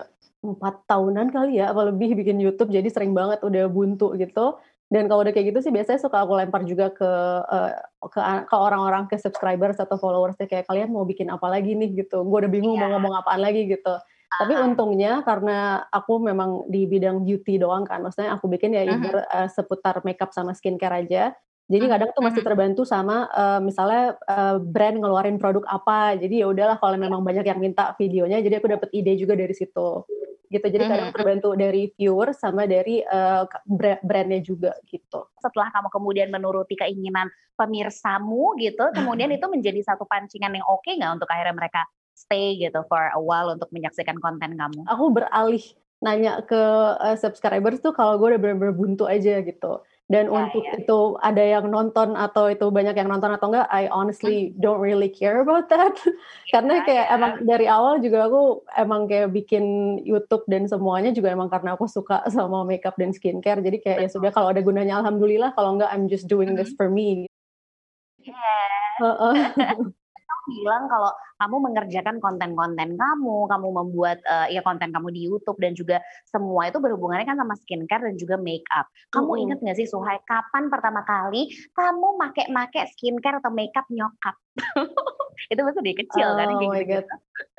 empat 0.43 0.75
tahunan 0.91 1.31
kali 1.31 1.63
ya 1.63 1.71
apa 1.71 1.95
lebih 1.95 2.19
bikin 2.19 2.43
YouTube 2.43 2.75
jadi 2.75 2.91
sering 2.91 3.15
banget 3.15 3.39
udah 3.47 3.71
buntu 3.71 4.19
gitu 4.19 4.59
dan 4.91 5.07
kalau 5.07 5.23
udah 5.23 5.31
kayak 5.31 5.55
gitu 5.55 5.63
sih 5.63 5.73
biasanya 5.73 6.03
suka 6.03 6.19
aku 6.19 6.35
lempar 6.35 6.67
juga 6.67 6.91
ke 6.91 7.11
uh, 7.47 7.73
ke 8.11 8.21
ke 8.51 8.57
orang-orang 8.59 9.07
ke 9.07 9.17
subscribers 9.23 9.79
atau 9.79 9.95
followers 9.97 10.35
kayak 10.37 10.67
kalian 10.67 10.91
mau 10.91 11.07
bikin 11.07 11.31
apa 11.31 11.47
lagi 11.47 11.79
nih 11.79 11.95
gitu 11.95 12.27
gue 12.27 12.39
udah 12.43 12.51
bingung 12.51 12.75
yeah. 12.75 12.91
mau 12.91 12.99
ngomong 12.99 13.23
apaan 13.23 13.39
lagi 13.39 13.71
gitu 13.71 13.95
tapi 14.33 14.53
untungnya 14.59 15.23
karena 15.23 15.87
aku 15.95 16.19
memang 16.19 16.67
di 16.67 16.91
bidang 16.91 17.23
beauty 17.23 17.63
doang 17.63 17.87
kan 17.87 18.03
maksudnya 18.03 18.35
aku 18.35 18.51
bikin 18.51 18.75
ya 18.75 18.83
uh 18.83 18.99
-huh. 18.99 19.23
uh, 19.23 19.49
seputar 19.49 20.03
makeup 20.03 20.35
sama 20.35 20.59
skincare 20.59 21.07
aja 21.07 21.31
jadi 21.73 21.89
kadang 21.89 22.11
tuh 22.13 22.21
masih 22.21 22.45
terbantu 22.45 22.85
sama 22.85 23.33
uh, 23.33 23.61
misalnya 23.65 24.21
uh, 24.29 24.61
brand 24.61 25.01
ngeluarin 25.01 25.41
produk 25.41 25.65
apa. 25.65 26.21
Jadi 26.21 26.45
ya 26.45 26.47
udahlah 26.53 26.77
kalau 26.77 27.01
memang 27.01 27.25
banyak 27.25 27.49
yang 27.49 27.57
minta 27.57 27.97
videonya, 27.97 28.45
jadi 28.45 28.61
aku 28.61 28.69
dapat 28.69 28.93
ide 28.93 29.17
juga 29.17 29.33
dari 29.33 29.57
situ 29.57 30.05
gitu. 30.53 30.67
Jadi 30.69 30.85
kadang 30.85 31.09
mm-hmm. 31.09 31.17
terbantu 31.17 31.49
dari 31.57 31.89
viewer 31.97 32.37
sama 32.37 32.69
dari 32.69 33.01
uh, 33.01 33.49
brandnya 34.05 34.45
juga 34.45 34.77
gitu. 34.85 35.33
Setelah 35.41 35.73
kamu 35.73 35.89
kemudian 35.89 36.29
menuruti 36.29 36.77
keinginan 36.77 37.33
pemirsamu 37.57 38.53
gitu, 38.61 38.93
kemudian 38.93 39.33
itu 39.33 39.49
menjadi 39.49 39.81
satu 39.81 40.05
pancingan 40.05 40.53
yang 40.53 40.69
oke 40.69 40.85
okay 40.85 41.01
nggak 41.01 41.25
untuk 41.25 41.29
akhirnya 41.33 41.57
mereka 41.57 41.89
stay 42.13 42.61
gitu 42.61 42.85
for 42.85 43.01
a 43.01 43.21
while 43.21 43.49
untuk 43.49 43.73
menyaksikan 43.73 44.21
konten 44.21 44.61
kamu? 44.61 44.85
Aku 44.93 45.09
beralih 45.09 45.65
nanya 46.05 46.43
ke 46.45 46.61
uh, 47.01 47.17
subscribers 47.17 47.81
tuh 47.81 47.95
kalau 47.97 48.19
gue 48.21 48.35
udah 48.35 48.41
bener-bener 48.43 48.75
buntu 48.75 49.07
aja 49.07 49.39
gitu 49.41 49.81
dan 50.11 50.29
ya, 50.29 50.35
untuk 50.35 50.65
ya. 50.67 50.83
itu 50.83 51.01
ada 51.23 51.41
yang 51.41 51.67
nonton 51.71 52.19
atau 52.19 52.51
itu 52.51 52.67
banyak 52.69 52.99
yang 52.99 53.09
nonton 53.09 53.33
atau 53.33 53.49
enggak 53.49 53.69
I 53.71 53.87
honestly 53.89 54.51
hmm. 54.51 54.59
don't 54.59 54.83
really 54.83 55.09
care 55.09 55.41
about 55.41 55.71
that 55.71 55.95
ya, 56.51 56.59
karena 56.59 56.83
kayak 56.83 57.07
ya. 57.09 57.15
emang 57.15 57.33
dari 57.47 57.67
awal 57.71 58.03
juga 58.03 58.27
aku 58.27 58.67
emang 58.75 59.07
kayak 59.07 59.31
bikin 59.31 59.97
YouTube 60.03 60.43
dan 60.51 60.67
semuanya 60.67 61.15
juga 61.15 61.33
emang 61.33 61.49
karena 61.49 61.79
aku 61.79 61.87
suka 61.87 62.27
sama 62.35 62.67
makeup 62.67 62.99
dan 62.99 63.15
skincare 63.15 63.63
jadi 63.63 63.79
kayak 63.79 63.99
Betul. 64.03 64.09
ya 64.11 64.15
sudah 64.19 64.31
kalau 64.35 64.49
ada 64.51 64.61
gunanya 64.61 64.99
alhamdulillah 65.01 65.55
kalau 65.55 65.79
enggak 65.79 65.89
I'm 65.95 66.11
just 66.11 66.27
doing 66.27 66.59
this 66.59 66.75
hmm. 66.75 66.79
for 66.79 66.89
me 66.91 67.31
yeah. 68.21 69.01
uh 69.01 69.33
-uh. 69.33 69.93
Bilang 70.51 70.91
kalau 70.91 71.11
kamu 71.43 71.57
mengerjakan 71.71 72.17
konten-konten 72.23 72.95
kamu, 72.95 73.37
kamu 73.51 73.69
membuat 73.83 74.19
uh, 74.27 74.47
ya 74.47 74.63
konten 74.63 74.95
kamu 74.95 75.09
di 75.11 75.21
YouTube 75.27 75.59
dan 75.59 75.75
juga 75.75 75.99
semua 76.27 76.71
itu 76.71 76.79
berhubungannya 76.79 77.27
kan 77.27 77.39
sama 77.39 77.55
skincare 77.59 78.07
dan 78.07 78.17
juga 78.19 78.39
make 78.39 78.67
up. 78.75 78.87
Kamu 79.11 79.31
mm 79.35 79.41
inget 79.43 79.59
nggak 79.59 79.77
sih 79.79 79.89
Suhai 79.91 80.23
kapan 80.23 80.71
pertama 80.71 81.03
kali 81.03 81.51
kamu 81.75 82.09
make-make 82.15 82.83
skincare 82.95 83.43
atau 83.43 83.51
make 83.51 83.75
up 83.75 83.87
nyokap? 83.91 84.39
itu 85.53 85.61
waktu 85.65 85.81
dia 85.81 85.97
kecil 85.97 86.29
oh, 86.29 86.37
kan 86.37 86.49
kayak 86.61 86.85
gitu. 86.85 86.93
God. 86.93 87.07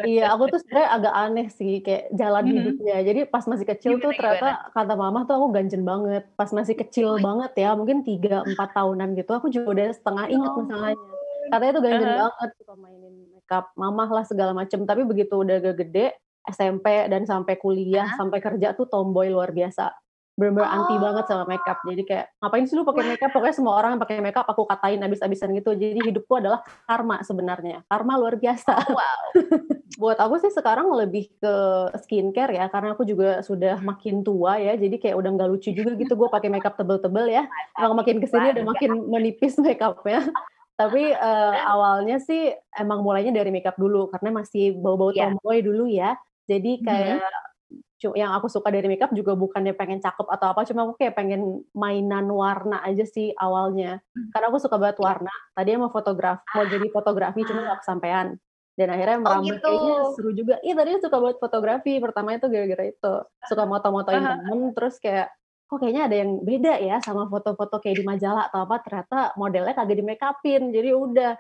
iya, 0.06 0.30
aku 0.32 0.44
tuh 0.54 0.60
sebenarnya 0.62 0.90
agak 0.94 1.14
aneh 1.18 1.48
sih 1.50 1.82
kayak 1.82 2.14
jalan 2.14 2.44
mm-hmm. 2.46 2.56
hidupnya. 2.62 2.98
Jadi 3.04 3.20
pas 3.28 3.44
masih 3.50 3.66
kecil 3.66 3.92
gimana, 3.98 4.04
tuh 4.06 4.12
ternyata 4.14 4.50
gimana? 4.54 4.76
kata 4.78 4.94
mama 4.96 5.20
tuh 5.26 5.36
aku 5.42 5.48
ganjen 5.52 5.84
banget. 5.84 6.24
Pas 6.38 6.50
masih 6.54 6.76
kecil 6.78 7.18
oh. 7.18 7.20
banget 7.20 7.52
ya, 7.58 7.74
mungkin 7.74 8.06
3 8.06 8.54
4 8.54 8.78
tahunan 8.78 9.10
gitu 9.18 9.32
aku 9.34 9.48
juga 9.50 9.68
udah 9.74 9.88
setengah 9.92 10.26
inget 10.30 10.52
oh. 10.54 10.58
masalahnya 10.64 11.23
katanya 11.52 11.72
tuh 11.76 11.84
ganjen 11.84 12.08
uh-huh. 12.08 12.20
banget 12.28 12.50
suka 12.60 12.74
mainin 12.80 13.16
makeup 13.34 13.66
mamah 13.76 14.10
lah 14.12 14.24
segala 14.28 14.52
macem. 14.56 14.80
Tapi 14.84 15.02
begitu 15.04 15.34
udah 15.40 15.58
gak 15.60 15.78
gede 15.84 16.16
SMP 16.44 17.08
dan 17.08 17.24
sampai 17.24 17.56
kuliah 17.60 18.08
uh-huh. 18.08 18.20
sampai 18.20 18.40
kerja 18.40 18.76
tuh 18.78 18.88
tomboy 18.88 19.32
luar 19.32 19.52
biasa. 19.52 19.92
Bener-bener 20.34 20.66
oh. 20.66 20.76
anti 20.82 20.96
banget 20.98 21.26
sama 21.30 21.46
makeup. 21.46 21.78
Jadi 21.86 22.04
kayak 22.10 22.26
ngapain 22.42 22.66
sih 22.66 22.74
lu 22.74 22.82
pakai 22.82 23.06
makeup? 23.06 23.30
Pokoknya 23.30 23.54
semua 23.54 23.74
orang 23.78 23.96
yang 23.96 24.02
pakai 24.02 24.18
makeup 24.18 24.48
aku 24.50 24.66
katain 24.66 24.98
abis-abisan 25.06 25.54
gitu. 25.54 25.78
Jadi 25.78 26.00
hidupku 26.10 26.34
adalah 26.42 26.66
karma 26.90 27.22
sebenarnya. 27.22 27.86
Karma 27.86 28.18
luar 28.18 28.42
biasa. 28.42 28.74
Oh, 28.74 28.98
wow. 28.98 29.22
buat 30.02 30.18
aku 30.18 30.42
sih 30.42 30.50
sekarang 30.50 30.90
lebih 30.90 31.30
ke 31.38 31.54
skincare 32.02 32.50
ya 32.50 32.66
karena 32.74 32.98
aku 32.98 33.06
juga 33.06 33.46
sudah 33.46 33.78
makin 33.86 34.26
tua 34.26 34.58
ya. 34.58 34.74
Jadi 34.74 34.98
kayak 34.98 35.22
udah 35.22 35.30
nggak 35.38 35.50
lucu 35.54 35.70
juga 35.70 35.94
gitu 35.94 36.18
gue 36.18 36.30
pakai 36.34 36.50
makeup 36.50 36.74
tebel-tebel 36.82 37.30
ya. 37.30 37.46
Emang 37.78 38.02
makin 38.02 38.18
ke 38.18 38.26
sini 38.26 38.58
udah 38.58 38.66
makin 38.66 38.92
menipis 39.06 39.54
makeupnya 39.62 40.26
tapi 40.74 41.14
uh, 41.14 41.56
awalnya 41.70 42.18
sih 42.18 42.50
emang 42.74 43.06
mulainya 43.06 43.30
dari 43.30 43.54
makeup 43.54 43.78
dulu 43.78 44.10
karena 44.10 44.42
masih 44.42 44.74
bau-bau 44.74 45.14
yeah. 45.14 45.30
tomboy 45.30 45.62
dulu 45.62 45.86
ya. 45.86 46.18
Jadi 46.50 46.82
mm-hmm. 46.82 46.88
kayak 46.90 47.18
mm-hmm. 47.22 48.18
yang 48.20 48.36
aku 48.36 48.52
suka 48.52 48.68
dari 48.74 48.90
makeup 48.90 49.14
juga 49.16 49.38
bukannya 49.38 49.72
pengen 49.78 50.04
cakep 50.04 50.28
atau 50.28 50.48
apa, 50.52 50.68
cuma 50.68 50.84
aku 50.84 51.00
kayak 51.00 51.16
pengen 51.16 51.64
mainan 51.72 52.28
warna 52.28 52.84
aja 52.84 53.08
sih 53.08 53.32
awalnya. 53.40 54.04
Hmm. 54.12 54.28
Karena 54.36 54.52
aku 54.52 54.60
suka 54.60 54.76
banget 54.76 55.00
iya. 55.00 55.06
warna. 55.08 55.34
Tadi 55.56 55.70
mau 55.80 55.88
fotograf, 55.88 56.44
mau 56.52 56.68
jadi 56.68 56.88
fotografi, 56.92 57.48
cuma 57.48 57.64
nggak 57.64 57.80
kesampaian. 57.80 58.36
Dan 58.76 58.92
akhirnya 58.92 59.18
oh, 59.18 59.24
merambah 59.24 59.56
gitu. 59.56 59.64
kayaknya 59.64 59.98
seru 60.18 60.32
juga. 60.36 60.56
Iya 60.60 60.74
tadinya 60.76 61.00
suka 61.00 61.18
buat 61.22 61.38
fotografi. 61.40 61.94
Pertama 62.04 62.36
itu 62.36 62.48
gara-gara 62.52 62.84
itu. 62.92 63.14
Suka 63.48 63.64
moto-motoin 63.64 64.20
uh 64.20 64.26
-huh. 64.26 64.36
temen. 64.42 64.60
Terus 64.76 64.96
kayak, 65.00 65.28
kok 65.66 65.78
kayaknya 65.82 66.04
ada 66.06 66.16
yang 66.22 66.32
beda 66.46 66.74
ya 66.84 66.98
sama 67.02 67.26
foto-foto 67.26 67.82
kayak 67.82 68.02
di 68.02 68.06
majalah 68.06 68.50
atau 68.52 68.64
apa. 68.68 68.82
Ternyata 68.86 69.34
modelnya 69.36 69.74
kagak 69.74 69.98
di 69.98 70.06
make 70.06 70.22
upin. 70.22 70.70
Jadi 70.70 70.90
udah 70.94 71.32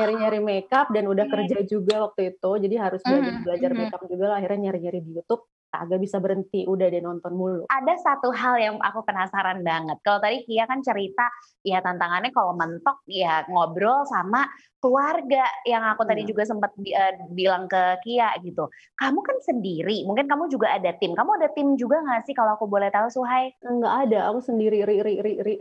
nyari-nyari 0.00 0.40
makeup 0.40 0.88
dan 0.90 1.04
udah 1.06 1.26
kerja 1.28 1.58
juga 1.68 2.08
waktu 2.08 2.36
itu. 2.36 2.50
Jadi 2.68 2.74
harus 2.80 3.00
belajar, 3.04 3.34
belajar 3.44 3.70
make 3.76 3.94
up 3.94 4.02
juga 4.08 4.24
lah. 4.32 4.36
Akhirnya 4.40 4.70
nyari-nyari 4.70 4.98
di 5.04 5.10
Youtube 5.20 5.44
agak 5.72 5.98
bisa 6.04 6.20
berhenti 6.20 6.68
udah 6.68 6.86
deh 6.92 7.00
nonton 7.00 7.32
mulu. 7.32 7.64
Ada 7.72 7.96
satu 7.98 8.28
hal 8.30 8.60
yang 8.60 8.76
aku 8.78 9.00
penasaran 9.02 9.64
banget. 9.64 9.98
Kalau 10.04 10.20
tadi 10.20 10.44
Kia 10.44 10.68
kan 10.68 10.84
cerita 10.84 11.26
ya 11.64 11.80
tantangannya 11.80 12.30
kalau 12.30 12.52
mentok 12.52 13.00
ya 13.08 13.42
ngobrol 13.48 14.04
sama 14.04 14.44
keluarga 14.82 15.46
yang 15.64 15.82
aku 15.88 16.04
tadi 16.04 16.26
iya. 16.26 16.28
juga 16.28 16.42
sempat 16.44 16.70
uh, 16.76 17.12
bilang 17.32 17.64
ke 17.66 18.04
Kia 18.04 18.36
gitu. 18.44 18.68
Kamu 19.00 19.18
kan 19.24 19.36
sendiri, 19.40 20.04
mungkin 20.04 20.28
kamu 20.28 20.52
juga 20.52 20.76
ada 20.76 20.92
tim. 21.00 21.16
Kamu 21.16 21.40
ada 21.40 21.48
tim 21.54 21.74
juga 21.80 22.04
nggak 22.04 22.28
sih 22.28 22.34
kalau 22.36 22.54
aku 22.54 22.68
boleh 22.68 22.92
tahu 22.92 23.08
Suhai? 23.08 23.56
Enggak 23.64 24.10
ada, 24.10 24.28
aku 24.28 24.44
sendiri 24.44 24.84
ri 24.84 25.00
ri 25.00 25.14
ri 25.24 25.34
ri. 25.40 25.54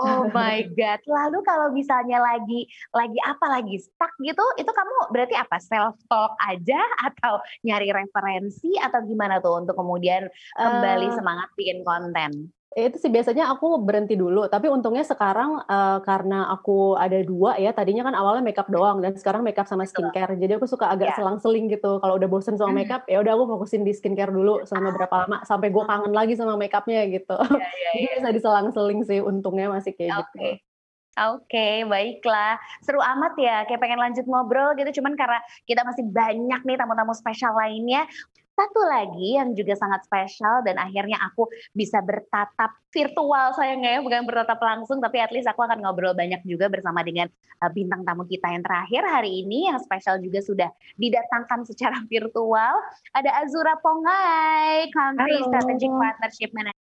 Oh 0.00 0.24
my 0.36 0.64
god. 0.72 1.00
Lalu 1.04 1.38
kalau 1.44 1.68
misalnya 1.74 2.22
lagi 2.22 2.64
lagi 2.94 3.18
apa 3.26 3.46
lagi 3.60 3.76
stuck 3.76 4.12
gitu, 4.24 4.44
itu 4.56 4.70
kamu 4.70 5.12
berarti 5.12 5.34
apa? 5.36 5.56
Self 5.60 6.00
talk 6.08 6.32
aja 6.40 6.80
atau 7.04 7.42
nyari 7.66 7.92
referensi 7.92 8.72
atau 8.80 9.04
gimana 9.04 9.42
tuh 9.44 9.60
untuk 9.60 9.76
kemudian 9.76 10.30
kembali 10.56 11.08
uh, 11.12 11.14
semangat 11.18 11.48
bikin 11.58 11.84
konten? 11.84 12.48
Itu 12.72 12.96
sih 12.96 13.12
biasanya 13.12 13.52
aku 13.52 13.84
berhenti 13.84 14.16
dulu 14.16 14.48
tapi 14.48 14.72
untungnya 14.72 15.04
sekarang 15.04 15.60
uh, 15.68 16.00
karena 16.00 16.48
aku 16.48 16.96
ada 16.96 17.20
dua 17.20 17.60
ya 17.60 17.68
tadinya 17.76 18.08
kan 18.08 18.16
awalnya 18.16 18.40
makeup 18.40 18.72
doang 18.72 19.04
dan 19.04 19.12
sekarang 19.12 19.44
makeup 19.44 19.68
sama 19.68 19.84
skincare 19.84 20.32
jadi 20.40 20.56
aku 20.56 20.64
suka 20.64 20.88
agak 20.88 21.12
yeah. 21.12 21.16
selang-seling 21.20 21.68
gitu 21.68 22.00
kalau 22.00 22.16
udah 22.16 22.28
bosen 22.32 22.56
sama 22.56 22.72
makeup 22.72 23.04
ya 23.12 23.20
udah 23.20 23.36
aku 23.36 23.44
fokusin 23.56 23.84
di 23.84 23.92
skincare 23.92 24.32
dulu 24.32 24.64
selama 24.64 24.96
berapa 24.96 25.14
lama 25.28 25.36
sampai 25.44 25.68
gue 25.68 25.84
kangen 25.84 26.12
lagi 26.16 26.32
sama 26.32 26.56
makeupnya 26.56 27.04
gitu 27.12 27.36
yeah, 27.36 27.60
yeah, 27.60 27.92
jadi 27.92 28.06
yeah. 28.08 28.16
bisa 28.24 28.30
diselang-seling 28.40 29.00
sih 29.04 29.20
untungnya 29.20 29.68
masih 29.68 29.92
kayak 29.92 30.24
okay. 30.32 30.56
gitu 30.56 30.72
Oke, 31.12 31.44
okay, 31.44 31.74
baiklah. 31.84 32.56
Seru 32.80 32.96
amat 32.96 33.36
ya, 33.36 33.68
kayak 33.68 33.84
pengen 33.84 34.00
lanjut 34.00 34.24
ngobrol 34.24 34.72
gitu. 34.80 34.96
Cuman 34.96 35.12
karena 35.12 35.44
kita 35.68 35.84
masih 35.84 36.08
banyak 36.08 36.64
nih 36.64 36.76
tamu-tamu 36.80 37.12
spesial 37.12 37.52
lainnya, 37.52 38.08
satu 38.52 38.80
lagi 38.84 39.40
yang 39.40 39.56
juga 39.56 39.72
sangat 39.72 40.04
spesial 40.04 40.60
dan 40.60 40.76
akhirnya 40.76 41.16
aku 41.24 41.48
bisa 41.72 42.04
bertatap 42.04 42.76
virtual 42.92 43.56
sayangnya 43.56 43.96
ya, 43.96 44.00
bukan 44.04 44.28
bertatap 44.28 44.60
langsung, 44.60 45.00
tapi 45.00 45.24
at 45.24 45.32
least 45.32 45.48
aku 45.48 45.64
akan 45.64 45.80
ngobrol 45.80 46.12
banyak 46.12 46.44
juga 46.44 46.68
bersama 46.68 47.00
dengan 47.00 47.32
uh, 47.64 47.72
bintang 47.72 48.04
tamu 48.04 48.28
kita 48.28 48.52
yang 48.52 48.60
terakhir 48.60 49.02
hari 49.08 49.40
ini 49.40 49.72
yang 49.72 49.80
spesial 49.80 50.20
juga 50.20 50.44
sudah 50.44 50.68
didatangkan 51.00 51.64
secara 51.64 51.96
virtual. 52.12 52.74
Ada 53.16 53.40
Azura 53.40 53.80
Pongai, 53.80 54.92
Country 54.92 55.40
Halo. 55.40 55.48
Strategic 55.48 55.92
Partnership 55.96 56.50
Manager 56.52 56.80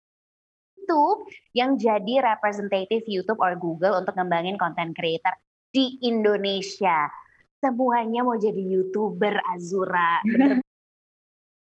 YouTube 0.89 1.21
yang 1.53 1.77
jadi 1.77 2.33
representative 2.33 3.05
YouTube 3.05 3.37
or 3.37 3.53
Google 3.53 4.01
untuk 4.01 4.17
ngembangin 4.17 4.57
content 4.57 4.97
creator 4.97 5.37
di 5.69 6.01
Indonesia. 6.01 7.13
Semuanya 7.61 8.25
mau 8.25 8.33
jadi 8.41 8.57
YouTuber 8.57 9.37
Azura. 9.53 10.17
Bener 10.25 10.65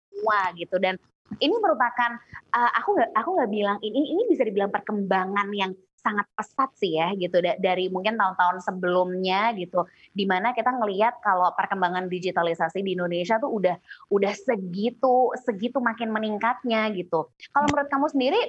semua 0.10 0.52
gitu. 0.56 0.76
Dan 0.80 0.96
ini 1.44 1.56
merupakan 1.60 2.16
uh, 2.56 2.72
aku 2.80 2.96
nggak 2.96 3.12
aku 3.14 3.30
nggak 3.36 3.52
bilang 3.52 3.78
ini 3.84 4.16
ini 4.16 4.24
bisa 4.32 4.48
dibilang 4.48 4.72
perkembangan 4.72 5.52
yang 5.52 5.76
sangat 5.98 6.24
pesat 6.32 6.72
sih 6.80 6.96
ya 6.96 7.12
gitu. 7.20 7.44
Dari 7.44 7.92
mungkin 7.92 8.16
tahun-tahun 8.16 8.64
sebelumnya 8.64 9.52
gitu 9.60 9.84
di 10.16 10.24
mana 10.24 10.56
kita 10.56 10.72
ngelihat 10.72 11.20
kalau 11.20 11.52
perkembangan 11.52 12.08
digitalisasi 12.08 12.80
di 12.80 12.96
Indonesia 12.96 13.36
tuh 13.38 13.52
udah 13.52 13.76
udah 14.14 14.34
segitu 14.34 15.36
segitu 15.44 15.84
makin 15.84 16.16
meningkatnya 16.16 16.88
gitu. 16.96 17.28
Kalau 17.52 17.68
menurut 17.68 17.92
kamu 17.92 18.08
sendiri 18.08 18.42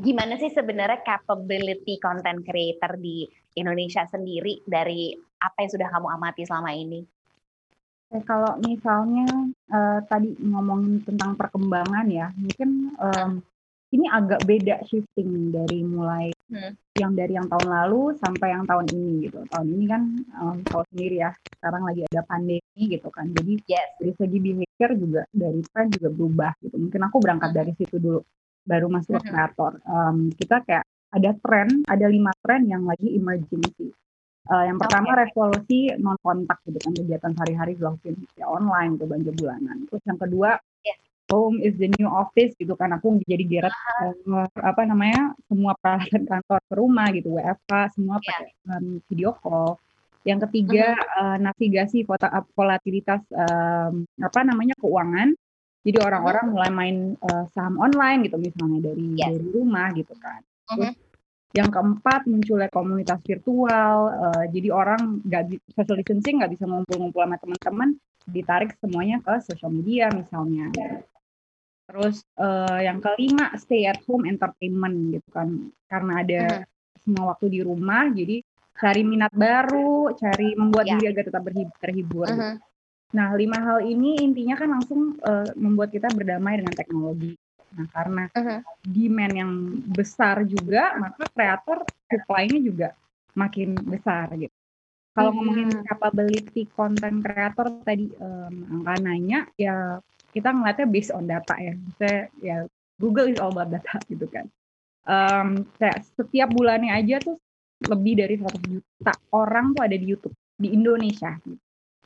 gimana 0.00 0.40
sih 0.40 0.48
sebenarnya 0.48 1.04
capability 1.04 2.00
content 2.00 2.40
creator 2.40 2.96
di 2.96 3.28
Indonesia 3.60 4.08
sendiri 4.08 4.64
dari 4.64 5.12
apa 5.44 5.56
yang 5.60 5.70
sudah 5.76 5.88
kamu 5.92 6.08
amati 6.16 6.42
selama 6.48 6.72
ini? 6.72 7.04
Kalau 8.26 8.58
misalnya, 8.66 9.26
uh, 9.70 10.02
tadi 10.10 10.34
ngomongin 10.42 10.98
tentang 11.06 11.38
perkembangan 11.38 12.06
ya, 12.10 12.34
mungkin, 12.34 12.90
um, 12.98 13.38
ini 13.90 14.06
agak 14.06 14.46
beda 14.46 14.86
shifting 14.86 15.50
dari 15.50 15.82
mulai 15.82 16.30
hmm. 16.50 16.94
yang 16.94 17.10
dari 17.14 17.34
yang 17.34 17.50
tahun 17.50 17.66
lalu 17.66 18.14
sampai 18.22 18.54
yang 18.54 18.62
tahun 18.66 18.86
ini 18.94 19.30
gitu. 19.30 19.42
Tahun 19.50 19.66
ini 19.66 19.84
kan, 19.90 20.02
um, 20.42 20.56
tahu 20.62 20.82
sendiri 20.94 21.22
ya, 21.22 21.30
sekarang 21.58 21.82
lagi 21.86 22.02
ada 22.06 22.22
pandemi 22.26 22.82
gitu 22.86 23.08
kan. 23.10 23.26
Jadi 23.34 23.58
yes. 23.66 23.98
dari 23.98 24.12
segi 24.14 24.38
behavior 24.38 24.90
juga, 24.94 25.22
dari 25.30 25.60
tren 25.70 25.86
juga 25.90 26.08
berubah 26.10 26.52
gitu. 26.62 26.76
Mungkin 26.78 27.00
aku 27.02 27.16
berangkat 27.18 27.50
dari 27.50 27.72
situ 27.78 27.98
dulu, 27.98 28.20
baru 28.66 28.86
masuk 28.90 29.18
ke 29.18 29.30
kreator. 29.30 29.72
Um, 29.86 30.30
kita 30.34 30.62
kayak 30.66 30.86
ada 31.10 31.30
tren, 31.42 31.82
ada 31.90 32.06
lima 32.06 32.30
tren 32.42 32.70
yang 32.70 32.86
lagi 32.86 33.10
emerging 33.10 33.62
sih. 33.74 33.90
Uh, 34.48 34.64
yang 34.64 34.80
pertama 34.80 35.12
okay. 35.12 35.28
revolusi 35.28 35.80
non 36.00 36.16
kontak 36.24 36.58
gitu 36.64 36.80
kan 36.80 36.96
kegiatan 36.96 37.32
sehari-hari 37.36 37.76
dilakukan 37.76 38.16
ya 38.40 38.48
online 38.48 38.96
gitu 38.96 39.04
belanja 39.04 39.32
bulanan. 39.36 39.76
Terus 39.92 40.02
yang 40.08 40.18
kedua 40.18 40.50
yeah. 40.80 40.98
home 41.28 41.60
is 41.60 41.76
the 41.76 41.92
new 42.00 42.08
office 42.08 42.56
gitu 42.56 42.72
kan 42.72 42.96
aku 42.96 43.20
jadi 43.28 43.44
geret 43.44 43.74
uh, 44.00 44.48
apa 44.64 44.82
namanya 44.88 45.36
semua 45.44 45.76
peralatan 45.76 46.24
kantor 46.24 46.60
ke 46.66 46.74
rumah 46.74 47.06
gitu 47.12 47.36
WFH 47.36 47.94
semua 47.94 48.16
yeah. 48.24 48.26
pakai 48.26 48.48
um, 48.72 48.86
video 49.12 49.30
call. 49.36 49.76
Yang 50.24 50.48
ketiga 50.48 50.96
uh, 51.20 51.36
navigasi 51.40 52.04
volatilitas 52.56 53.20
um, 53.36 54.08
apa 54.24 54.40
namanya 54.40 54.72
keuangan. 54.80 55.36
Jadi 55.80 55.96
orang-orang 55.96 56.44
mulai 56.52 56.70
main 56.72 56.96
uh, 57.24 57.48
saham 57.56 57.80
online 57.80 58.28
gitu 58.28 58.36
misalnya 58.36 58.92
dari 58.92 59.16
yes. 59.16 59.32
dari 59.32 59.48
rumah 59.48 59.88
gitu 59.96 60.12
kan. 60.20 60.44
Terus 60.68 60.92
yang 61.50 61.66
keempat 61.66 62.30
munculnya 62.30 62.70
komunitas 62.70 63.18
virtual, 63.26 63.96
uh, 64.14 64.44
jadi 64.54 64.70
orang 64.70 65.18
nggak 65.26 65.58
social 65.74 65.98
distancing 65.98 66.38
nggak 66.38 66.54
bisa 66.54 66.62
ngumpul-ngumpul 66.62 67.26
sama 67.26 67.36
teman-teman, 67.42 67.88
ditarik 68.30 68.70
semuanya 68.78 69.18
ke 69.18 69.34
social 69.42 69.74
media 69.74 70.06
misalnya. 70.14 70.70
Terus 71.90 72.22
uh, 72.38 72.78
yang 72.78 73.02
kelima 73.02 73.50
stay 73.58 73.90
at 73.90 73.98
home 74.06 74.30
entertainment 74.30 75.18
gitu 75.18 75.28
kan, 75.34 75.74
karena 75.90 76.12
ada 76.22 76.42
-huh. 76.62 76.62
semua 77.02 77.34
waktu 77.34 77.50
di 77.50 77.60
rumah, 77.66 78.06
jadi 78.14 78.46
cari 78.78 79.02
minat 79.02 79.34
baru, 79.34 80.14
cari 80.14 80.54
membuat 80.54 80.86
yeah. 80.86 81.02
diri 81.02 81.06
agar 81.10 81.24
tetap 81.34 81.42
terhibur. 81.82 82.30
Uh 82.30 82.38
-huh. 82.38 82.54
Nah 83.10 83.34
lima 83.34 83.58
hal 83.58 83.82
ini 83.82 84.22
intinya 84.22 84.54
kan 84.54 84.70
langsung 84.70 85.18
uh, 85.18 85.50
membuat 85.58 85.90
kita 85.90 86.06
berdamai 86.14 86.62
dengan 86.62 86.78
teknologi. 86.78 87.34
Nah, 87.70 87.86
karena 87.94 88.24
uh-huh. 88.34 88.60
demand 88.82 89.34
yang 89.34 89.52
besar 89.94 90.42
juga, 90.42 90.98
maka 90.98 91.26
kreator 91.30 91.86
supply-nya 92.10 92.60
juga 92.60 92.88
makin 93.38 93.78
besar 93.86 94.30
gitu. 94.34 94.54
Kalau 95.14 95.30
uh-huh. 95.30 95.42
ngomongin 95.42 95.70
capability 95.86 96.66
konten 96.74 97.22
kreator 97.22 97.82
tadi 97.82 98.10
um, 98.18 98.82
angka 98.82 98.94
nanya, 99.02 99.40
ya 99.54 99.98
kita 100.30 100.54
ngeliatnya 100.54 100.86
based 100.90 101.12
on 101.14 101.26
data 101.26 101.54
ya. 101.58 101.74
Misalnya 101.74 102.22
ya 102.42 102.56
Google 102.98 103.30
is 103.30 103.38
all 103.38 103.54
about 103.54 103.70
data 103.70 103.96
gitu 104.10 104.26
kan. 104.30 104.46
Um, 105.08 105.66
kayak 105.80 106.06
setiap 106.14 106.52
bulannya 106.52 106.92
aja 106.92 107.18
tuh 107.18 107.40
lebih 107.80 108.20
dari 108.20 108.36
100 108.36 108.60
juta 108.68 109.12
orang 109.32 109.72
tuh 109.72 109.82
ada 109.88 109.96
di 109.96 110.06
YouTube 110.06 110.36
di 110.60 110.76
Indonesia. 110.76 111.32
Gitu. 111.40 111.58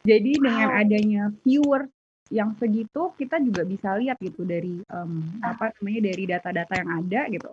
Jadi 0.05 0.31
dengan 0.37 0.69
adanya 0.77 1.23
viewers 1.43 1.89
yang 2.33 2.57
segitu 2.57 3.13
kita 3.21 3.37
juga 3.43 3.69
bisa 3.69 3.97
lihat 4.01 4.17
gitu 4.21 4.49
dari 4.49 4.81
um, 4.89 5.41
apa 5.45 5.77
namanya 5.81 6.01
dari 6.09 6.25
data-data 6.25 6.75
yang 6.81 6.91
ada 7.05 7.21
gitu. 7.29 7.51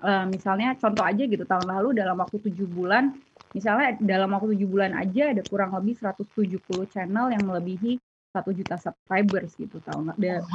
Uh, 0.00 0.24
misalnya 0.32 0.72
contoh 0.80 1.04
aja 1.04 1.28
gitu 1.28 1.44
tahun 1.44 1.68
lalu 1.68 2.00
dalam 2.00 2.16
waktu 2.16 2.40
tujuh 2.40 2.64
bulan, 2.70 3.12
misalnya 3.52 4.00
dalam 4.00 4.32
waktu 4.32 4.56
tujuh 4.56 4.68
bulan 4.70 4.96
aja 4.96 5.36
ada 5.36 5.42
kurang 5.44 5.76
lebih 5.76 5.98
170 6.00 6.56
channel 6.88 7.28
yang 7.28 7.44
melebihi 7.44 8.00
satu 8.30 8.54
juta 8.54 8.78
subscribers 8.78 9.52
gitu 9.58 9.82
tahun 9.82 10.14
dalam, 10.16 10.46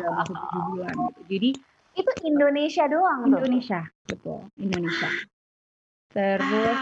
dalam 0.00 0.14
waktu 0.22 0.34
tujuh 0.38 0.62
bulan 0.72 0.94
gitu. 0.94 1.20
Jadi 1.28 1.50
itu 1.94 2.10
Indonesia 2.26 2.84
doang 2.88 3.20
Indonesia 3.28 3.80
tuh. 3.84 4.08
betul 4.08 4.40
Indonesia. 4.56 5.10
Terus 6.14 6.78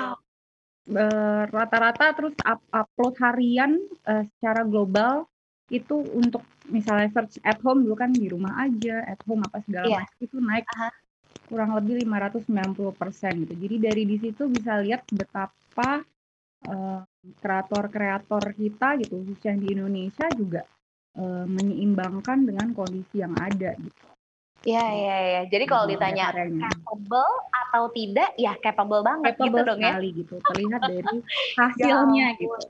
uh, 0.92 1.42
rata-rata 1.48 2.06
terus 2.14 2.36
up 2.44 2.60
upload 2.70 3.14
harian 3.18 3.80
uh, 4.06 4.22
secara 4.36 4.62
global 4.62 5.31
itu 5.72 6.04
untuk 6.12 6.44
misalnya 6.68 7.08
search 7.16 7.40
at 7.40 7.56
home 7.64 7.88
dulu 7.88 7.96
kan 7.96 8.12
di 8.12 8.28
rumah 8.28 8.60
aja, 8.60 9.00
at 9.08 9.18
home 9.24 9.40
apa 9.40 9.64
segala 9.64 9.88
yeah. 9.88 10.04
macam 10.04 10.18
itu 10.20 10.36
naik 10.36 10.66
uh-huh. 10.68 10.92
kurang 11.48 11.70
lebih 11.80 12.04
590 12.04 13.00
persen 13.00 13.32
gitu. 13.48 13.54
Jadi 13.56 13.76
dari 13.80 14.02
di 14.04 14.16
situ 14.20 14.52
bisa 14.52 14.76
lihat 14.84 15.08
betapa 15.08 16.04
kreator 16.62 17.08
kreator-kreator 17.42 18.44
kita 18.54 18.88
gitu, 19.00 19.24
khususnya 19.24 19.58
di 19.58 19.66
Indonesia 19.72 20.26
juga 20.36 20.62
uh, 21.18 21.48
menyeimbangkan 21.48 22.38
dengan 22.46 22.70
kondisi 22.76 23.24
yang 23.24 23.34
ada 23.34 23.74
gitu. 23.80 24.04
Iya 24.62 24.86
iya 24.94 25.16
iya. 25.26 25.42
Jadi 25.50 25.64
kalau 25.66 25.90
ditanya 25.90 26.30
capable 26.30 27.34
atau 27.50 27.90
tidak, 27.90 28.30
ya 28.38 28.54
capable 28.62 29.02
banget 29.02 29.34
gitu 29.34 29.50
capable 29.50 29.58
gitu 29.58 29.70
dong 29.74 29.80
ya. 29.82 29.94
gitu. 29.98 30.34
Terlihat 30.38 30.80
dari 30.86 31.16
hasilnya 31.58 32.26
ya 32.30 32.38
gitu. 32.38 32.66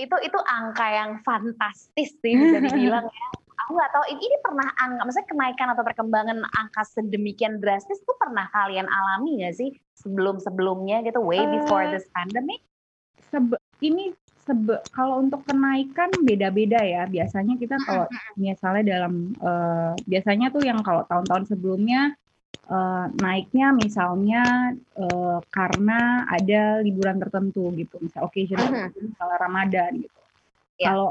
Itu 0.00 0.16
itu 0.24 0.38
angka 0.48 0.86
yang 0.88 1.10
fantastis 1.20 2.16
sih 2.18 2.32
bisa 2.32 2.58
dibilang 2.64 3.04
ya. 3.04 3.26
Aku 3.66 3.76
nggak 3.76 3.92
tahu 3.92 4.04
ini, 4.08 4.20
ini 4.24 4.36
pernah 4.40 4.68
angka, 4.80 5.00
maksudnya 5.04 5.28
kenaikan 5.28 5.68
atau 5.76 5.84
perkembangan 5.84 6.38
angka 6.56 6.82
sedemikian 6.88 7.60
drastis 7.60 8.00
itu 8.00 8.12
pernah 8.16 8.48
kalian 8.48 8.88
alami 8.88 9.44
nggak 9.44 9.54
sih 9.54 9.76
sebelum 9.92 10.40
sebelumnya 10.40 11.04
gitu, 11.04 11.20
way 11.20 11.44
before 11.44 11.84
uh, 11.84 11.92
this 11.92 12.08
pandemic? 12.16 12.64
Sebe 13.28 13.60
ini 13.84 14.16
sebe 14.48 14.80
kalau 14.96 15.20
untuk 15.20 15.44
kenaikan 15.44 16.08
beda-beda 16.24 16.80
ya. 16.80 17.04
Biasanya 17.04 17.60
kita 17.60 17.76
kalau 17.84 18.08
misalnya 18.34 18.96
dalam 18.96 19.36
uh, 19.44 19.92
biasanya 20.08 20.48
tuh 20.48 20.64
yang 20.64 20.80
kalau 20.80 21.04
tahun-tahun 21.04 21.52
sebelumnya 21.52 22.16
uh, 22.70 23.06
naiknya 23.18 23.74
misalnya 23.74 24.74
uh, 24.96 25.38
karena 25.50 26.24
ada 26.30 26.80
liburan 26.80 27.18
tertentu 27.18 27.70
gitu, 27.74 27.98
misal 28.00 28.30
occasion 28.30 28.58
tertentu, 28.58 29.10
misalnya 29.10 29.38
Ramadan 29.42 29.90
gitu. 30.04 30.18
Yeah. 30.80 30.94
Kalau 30.94 31.10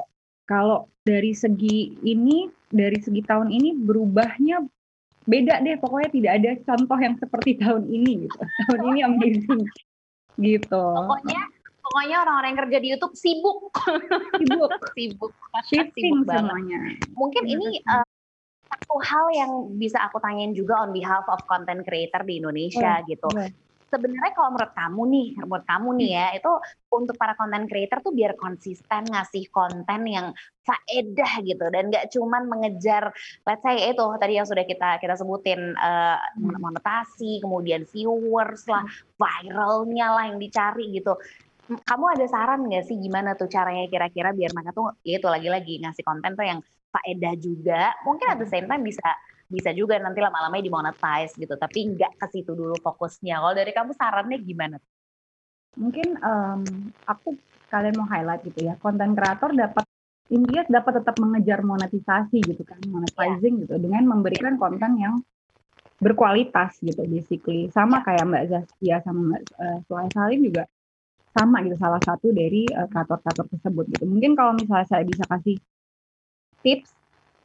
kalau 0.49 0.77
dari 1.05 1.37
segi 1.37 1.93
ini, 2.01 2.49
dari 2.73 2.97
segi 2.97 3.21
tahun 3.21 3.53
ini 3.53 3.85
berubahnya 3.85 4.65
beda 5.29 5.61
deh. 5.61 5.77
Pokoknya 5.77 6.09
tidak 6.09 6.31
ada 6.41 6.51
contoh 6.65 6.97
yang 6.97 7.15
seperti 7.21 7.61
tahun 7.61 7.85
ini 7.85 8.25
gitu. 8.25 8.39
Tahun 8.73 8.81
ini 8.89 8.99
amazing 9.05 9.63
gitu. 10.41 10.85
Pokoknya 11.05 11.41
pokoknya 11.85 12.17
orang-orang 12.25 12.49
yang 12.49 12.59
kerja 12.65 12.77
di 12.81 12.87
YouTube 12.97 13.15
sibuk. 13.17 13.57
Sibuk. 14.41 14.69
sibuk. 14.97 15.31
Sibuk 15.69 16.25
semuanya. 16.25 16.79
Mungkin 17.13 17.43
ya, 17.45 17.53
ini 17.53 17.69
uh, 17.85 18.05
satu 18.69 18.95
hal 19.01 19.25
yang 19.33 19.51
bisa 19.81 19.97
aku 20.05 20.21
tanyain 20.21 20.53
juga 20.53 20.85
on 20.85 20.93
behalf 20.93 21.25
of 21.25 21.41
content 21.49 21.81
creator 21.81 22.21
di 22.21 22.37
Indonesia 22.37 23.01
oh, 23.01 23.05
gitu. 23.09 23.29
Yeah. 23.33 23.51
Sebenarnya 23.89 24.37
kalau 24.37 24.53
menurut 24.53 24.73
kamu 24.77 25.01
nih, 25.09 25.27
menurut 25.41 25.65
kamu 25.65 25.89
nih 25.97 26.11
ya, 26.13 26.27
itu 26.37 26.51
untuk 26.93 27.17
para 27.17 27.33
content 27.33 27.65
creator 27.65 27.97
tuh 28.05 28.13
biar 28.13 28.37
konsisten 28.37 29.01
ngasih 29.09 29.49
konten 29.49 30.05
yang 30.05 30.29
faedah 30.61 31.41
gitu 31.41 31.65
dan 31.73 31.89
gak 31.89 32.13
cuman 32.13 32.45
mengejar 32.45 33.09
let's 33.49 33.65
say 33.65 33.89
itu 33.89 34.05
tadi 34.21 34.37
yang 34.37 34.45
sudah 34.45 34.61
kita 34.61 35.01
kita 35.01 35.17
sebutin 35.17 35.73
uh, 35.73 36.21
monetasi, 36.37 37.41
kemudian 37.41 37.89
viewers 37.89 38.69
lah, 38.69 38.85
viralnya 39.17 40.13
lah 40.13 40.23
yang 40.29 40.37
dicari 40.37 40.93
gitu 40.93 41.17
kamu 41.69 42.17
ada 42.17 42.25
saran 42.25 42.65
nggak 42.65 42.81
sih 42.81 42.97
gimana 42.97 43.37
tuh 43.37 43.45
caranya 43.45 43.85
kira-kira 43.85 44.33
biar 44.33 44.49
mereka 44.57 44.73
tuh 44.73 44.89
ya 45.05 45.21
itu 45.21 45.27
lagi-lagi 45.29 45.77
ngasih 45.85 46.01
konten 46.01 46.33
tuh 46.33 46.41
yang 46.41 46.59
faedah 46.89 47.33
juga 47.37 47.93
mungkin 48.03 48.27
at 48.33 48.39
the 48.41 48.49
same 48.49 48.65
time 48.65 48.83
bisa 48.83 49.05
bisa 49.49 49.73
juga 49.73 49.97
nanti 49.97 50.21
lama-lama 50.21 50.61
dimonetize 50.61 51.33
gitu 51.33 51.57
tapi 51.57 51.97
nggak 51.97 52.21
ke 52.21 52.27
situ 52.29 52.53
dulu 52.53 52.77
fokusnya 52.81 53.41
kalau 53.41 53.53
dari 53.57 53.71
kamu 53.73 53.91
sarannya 53.97 54.37
gimana 54.41 54.77
mungkin 55.77 56.17
um, 56.21 56.61
aku 57.05 57.33
kalian 57.69 57.97
mau 57.97 58.09
highlight 58.09 58.45
gitu 58.45 58.69
ya 58.69 58.77
konten 58.77 59.17
kreator 59.17 59.53
dapat 59.53 59.85
intinya 60.29 60.61
dapat 60.69 61.01
tetap 61.01 61.15
mengejar 61.17 61.65
monetisasi 61.65 62.37
gitu 62.45 62.61
kan 62.61 62.77
monetizing 62.85 63.57
yeah. 63.57 63.61
gitu 63.65 63.75
dengan 63.81 64.03
memberikan 64.05 64.53
konten 64.61 64.97
yang 65.01 65.17
berkualitas 65.99 66.77
gitu 66.79 67.01
basically 67.09 67.67
sama 67.73 68.05
kayak 68.05 68.23
Mbak 68.29 68.43
Zaskia 68.53 69.01
sama 69.01 69.35
Mbak 69.35 69.41
uh, 69.89 70.09
Salim 70.13 70.41
juga 70.45 70.63
sama 71.33 71.61
gitu 71.65 71.77
salah 71.77 72.01
satu 72.01 72.33
dari 72.33 72.65
uh, 72.73 72.87
kreator-kreator 72.89 73.45
tersebut 73.53 73.85
gitu. 73.93 74.03
Mungkin 74.09 74.33
kalau 74.33 74.57
misalnya 74.57 74.87
saya 74.89 75.03
bisa 75.05 75.23
kasih 75.29 75.55
tips 76.61 76.91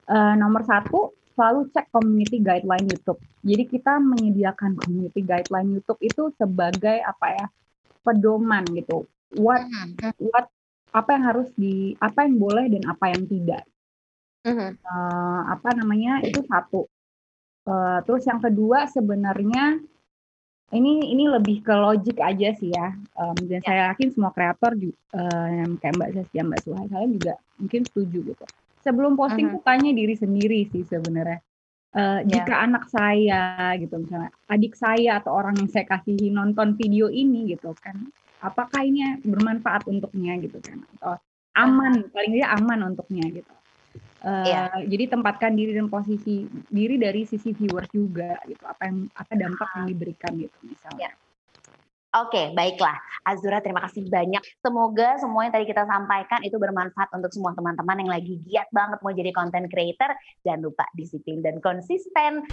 uh, 0.09 0.35
nomor 0.37 0.65
satu 0.67 1.15
selalu 1.35 1.67
cek 1.75 1.91
community 1.91 2.39
guideline 2.39 2.87
YouTube. 2.87 3.19
Jadi 3.43 3.65
kita 3.67 3.99
menyediakan 3.99 4.79
community 4.79 5.21
guideline 5.21 5.75
YouTube 5.75 6.01
itu 6.01 6.31
sebagai 6.39 7.03
apa 7.03 7.27
ya 7.35 7.47
pedoman 8.07 8.63
gitu. 8.73 9.05
What 9.35 9.67
mm-hmm. 9.67 10.15
what 10.31 10.47
apa 10.95 11.11
yang 11.19 11.25
harus 11.27 11.49
di 11.59 11.99
apa 11.99 12.23
yang 12.23 12.39
boleh 12.39 12.71
dan 12.71 12.83
apa 12.87 13.05
yang 13.11 13.27
tidak. 13.27 13.63
Uh, 14.79 15.41
apa 15.51 15.69
namanya 15.75 16.23
itu 16.23 16.45
satu. 16.47 16.87
Uh, 17.65 17.99
terus 18.05 18.29
yang 18.29 18.39
kedua 18.39 18.87
sebenarnya 18.93 19.81
ini 20.73 21.13
ini 21.13 21.29
lebih 21.29 21.65
ke 21.65 21.75
logik 21.75 22.19
aja 22.21 22.53
sih 22.57 22.73
ya, 22.73 22.93
um, 23.21 23.37
dan 23.47 23.61
ya. 23.61 23.67
saya 23.67 23.81
yakin 23.93 24.09
semua 24.13 24.33
kreator 24.33 24.73
juga 24.77 24.97
uh, 25.17 25.49
yang 25.49 25.71
kayak 25.81 25.95
Mbak 25.97 26.11
Saskia, 26.19 26.43
Mbak 26.45 26.61
Suhai 26.65 26.87
saya 26.89 27.07
juga 27.09 27.35
mungkin 27.57 27.81
setuju 27.85 28.19
gitu. 28.33 28.45
Sebelum 28.85 29.17
posting 29.17 29.49
uh-huh. 29.49 29.59
tuh 29.59 29.65
tanya 29.65 29.91
diri 29.97 30.13
sendiri 30.13 30.69
sih 30.69 30.85
sebenarnya. 30.85 31.41
Uh, 31.95 32.21
ya. 32.27 32.43
Jika 32.43 32.55
anak 32.69 32.91
saya 32.91 33.73
gitu 33.79 34.03
misalnya, 34.03 34.29
adik 34.51 34.75
saya 34.75 35.23
atau 35.23 35.31
orang 35.31 35.57
yang 35.57 35.71
saya 35.71 35.87
kasihi 35.87 36.29
nonton 36.29 36.75
video 36.75 37.07
ini 37.07 37.55
gitu 37.55 37.71
kan, 37.79 38.11
apakah 38.43 38.83
ini 38.83 39.23
bermanfaat 39.23 39.87
untuknya 39.87 40.35
gitu 40.43 40.59
kan, 40.59 40.83
atau 40.99 41.17
aman, 41.55 42.11
paling 42.11 42.35
tidak 42.35 42.51
aman 42.59 42.79
untuknya 42.93 43.25
gitu. 43.31 43.55
Uh, 44.27 44.43
yeah. 44.43 44.75
Jadi 44.91 45.05
tempatkan 45.07 45.55
diri 45.55 45.71
dan 45.77 45.87
posisi 45.87 46.51
diri 46.67 46.99
dari 46.99 47.23
sisi 47.31 47.55
viewers 47.55 47.87
juga 47.95 48.43
gitu. 48.51 48.65
Apa 48.67 48.91
yang 48.91 49.07
apa 49.15 49.33
dampak 49.39 49.69
yang 49.79 49.87
diberikan 49.87 50.33
gitu 50.35 50.59
misalnya. 50.67 51.09
Yeah. 51.09 51.15
Oke, 52.15 52.55
baiklah. 52.55 52.95
Azura, 53.27 53.59
terima 53.59 53.83
kasih 53.83 54.07
banyak. 54.07 54.39
Semoga 54.63 55.19
semua 55.19 55.51
yang 55.51 55.55
tadi 55.59 55.67
kita 55.67 55.83
sampaikan 55.83 56.47
itu 56.47 56.55
bermanfaat 56.63 57.11
untuk 57.11 57.35
semua 57.35 57.59
teman-teman 57.59 58.07
yang 58.07 58.11
lagi 58.15 58.39
giat 58.47 58.71
banget 58.71 59.03
mau 59.03 59.11
jadi 59.11 59.35
content 59.35 59.67
creator. 59.67 60.15
Jangan 60.47 60.63
lupa 60.63 60.87
disiplin 60.95 61.43
dan 61.43 61.59
konsisten. 61.59 62.47